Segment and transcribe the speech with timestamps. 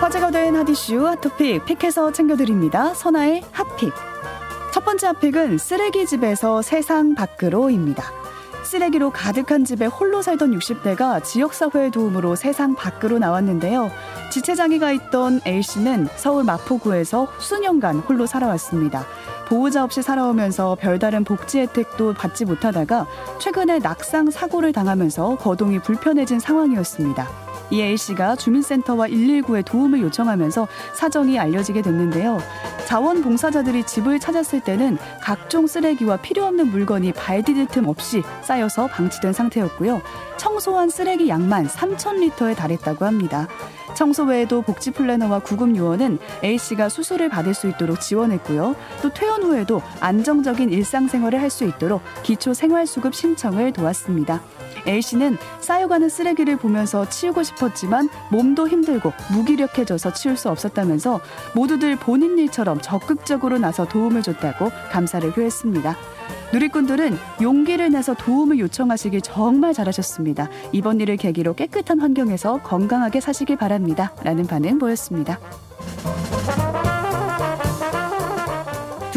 [0.00, 2.94] 화제가 된 핫이슈 핫토픽 픽해서 챙겨드립니다.
[2.94, 3.92] 선아의 핫픽.
[4.72, 8.04] 첫 번째 핫픽은 쓰레기 집에서 세상 밖으로입니다.
[8.62, 13.90] 쓰레기로 가득한 집에 홀로 살던 60대가 지역사회의 도움으로 세상 밖으로 나왔는데요.
[14.30, 19.06] 지체장애가 있던 A씨는 서울 마포구에서 수년간 홀로 살아왔습니다.
[19.48, 23.06] 보호자 없이 살아오면서 별다른 복지 혜택도 받지 못하다가
[23.40, 27.26] 최근에 낙상 사고를 당하면서 거동이 불편해진 상황이었습니다.
[27.70, 32.38] 이 A씨가 주민센터와 119에 도움을 요청하면서 사정이 알려지게 됐는데요.
[32.86, 39.34] 자원봉사자들이 집을 찾았을 때는 각종 쓰레기와 필요 없는 물건이 발 디딜 틈 없이 쌓여서 방치된
[39.34, 40.00] 상태였고요.
[40.38, 43.48] 청소한 쓰레기 양만 3,000리터에 달했다고 합니다.
[43.98, 48.76] 청소 외에도 복지 플래너와 구급 요원은 A씨가 수술을 받을 수 있도록 지원했고요.
[49.02, 54.40] 또 퇴원 후에도 안정적인 일상생활을 할 수 있도록 기초 생활수급 신청을 도왔습니다.
[54.86, 61.20] A씨는 쌓여가는 쓰레기를 보면서 치우고 싶었지만 몸도 힘들고 무기력해져서 치울 수 없었다면서
[61.54, 65.96] 모두들 본인 일처럼 적극적으로 나서 도움을 줬다고 감사를 표했습니다.
[66.52, 70.48] 누리꾼들은 용기를 내서 도움을 요청하시길 정말 잘하셨습니다.
[70.72, 74.14] 이번 일을 계기로 깨끗한 환경에서 건강하게 사시길 바랍니다.
[74.22, 75.38] 라는 반응 보였습니다.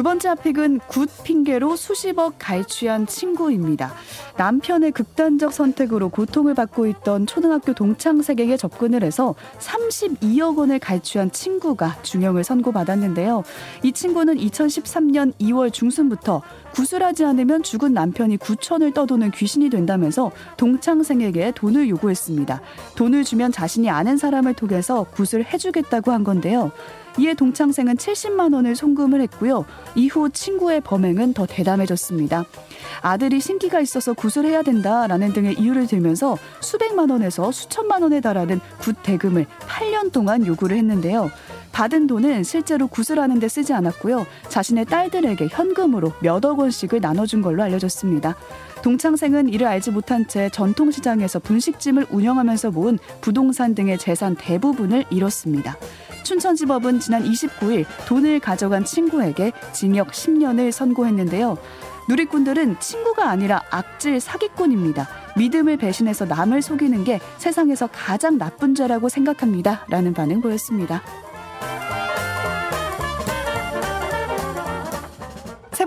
[0.00, 3.92] 두 번째 hot pick은 굿 핑계로 수십억 갈취한 친구입니다.
[4.38, 12.44] 남편의 극단적 선택으로 고통을 받고 있던 초등학교 동창생에게 접근을 해서 32억 원을 갈취한 친구가 중형을
[12.44, 13.42] 선고받았는데요.
[13.82, 16.40] 이 친구는 2013년 2월 중순부터
[16.72, 22.60] 구술하지 않으면 죽은 남편이 구천을 떠도는 귀신이 된다면서 동창생에게 돈을 요구했습니다.
[22.96, 26.72] 돈을 주면 자신이 아는 사람을 통해서 굿을 해주겠다고 한 건데요.
[27.18, 29.64] 이에 동창생은 70만 원을 송금을 했고요.
[29.94, 32.44] 이후 친구의 범행은 더 대담해졌습니다.
[33.02, 38.96] 아들이 신기가 있어서 굿을 해야 된다라는 등의 이유를 들면서 수백만 원에서 수천만 원에 달하는 굿
[39.02, 41.30] 대금을 8년 동안 요구를 했는데요.
[41.80, 44.26] 받은 돈은 실제로 굿을 하는 데 쓰지 않았고요.
[44.50, 48.36] 자신의 딸들에게 현금으로 몇 억 원씩을 나눠준 걸로 알려졌습니다.
[48.82, 55.76] 동창생은 이를 알지 못한 채 전통시장에서 분식집을 운영하면서 모은 부동산 등의 재산 대부분을 잃었습니다.
[56.22, 61.56] 춘천지법은 지난 29일 돈을 가져간 친구에게 징역 10년을 선고했는데요.
[62.10, 65.08] 누리꾼들은 친구가 아니라 악질 사기꾼입니다.
[65.38, 69.86] 믿음을 배신해서 남을 속이는 게 세상에서 가장 나쁜 죄라고 생각합니다.
[69.88, 71.02] 라는 반응 보였습니다.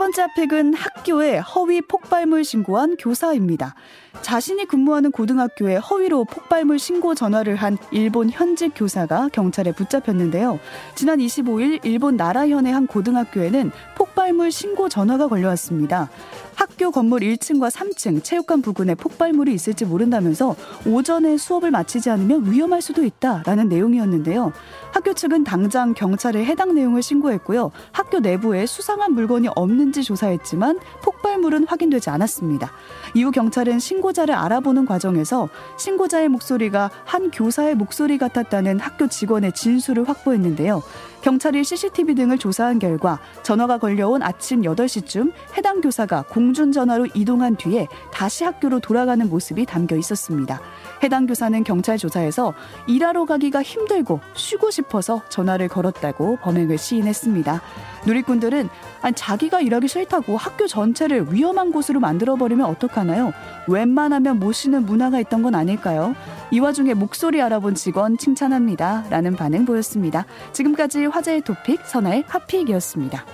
[0.03, 3.73] 번째 픽은 학교에 허위 폭발물 신고한 교사입니다.
[4.21, 10.59] 자신이 근무하는 고등학교에 허위로 폭발물 신고 전화를 한 일본 현직 교사가 경찰에 붙잡혔는데요.
[10.95, 16.09] 지난 25일 일본 나라현의 한 고등학교에는 폭 발물 신고 전화가 걸려왔습니다.
[16.55, 20.55] 학교 건물 1층과 3층 체육관 부근에 폭발물이 있을지 모른다면서
[20.87, 24.53] 오전에 수업을 마치지 않으면 위험할 수도 있다라는 내용이었는데요.
[24.93, 27.71] 학교 측은 당장 경찰에 해당 내용을 신고했고요.
[27.91, 32.71] 학교 내부에 수상한 물건이 없는지 조사했지만 폭발물은 확인되지 않았습니다.
[33.15, 40.81] 이후 경찰은 신고자를 알아보는 과정에서 신고자의 목소리가 한 교사의 목소리 같았다는 학교 직원의 진술을 확보했는데요.
[41.23, 48.43] 경찰이 CCTV 등을 조사한 결과 전화가 걸려온 아침 8시쯤 해당 교사가 공중전화로 이동한 뒤에 다시
[48.43, 50.59] 학교로 돌아가는 모습이 담겨 있었습니다.
[51.01, 52.53] 해당 교사는 경찰 조사에서
[52.87, 57.61] 일하러 가기가 힘들고 쉬고 싶어서 전화를 걸었다고 범행을 시인했습니다.
[58.05, 58.69] 누리꾼들은
[59.15, 63.31] 자기가 일하기 싫다고 학교 전체를 위험한 곳으로 만들어버리면 어떡하나요?
[63.67, 66.13] 웬만하면 모시는 문화가 있던 건 아닐까요?
[66.51, 69.05] 이 와중에 목소리 알아본 직원 칭찬합니다.
[69.09, 70.25] 라는 반응 보였습니다.
[70.51, 73.25] 지금까지 화제의 토픽 선아의 핫픽이었습니다.